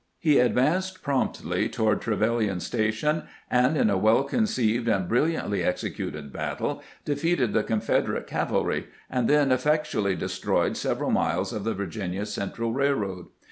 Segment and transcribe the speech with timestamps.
[0.17, 6.81] He advanced promptly toward Trevilian's Station, and in a well conceived and brilliantly executed battle
[7.05, 12.73] defeated the Confederate cav alry, and then effectually destroyed several miles of the Virginia Central
[12.73, 13.27] Railroad.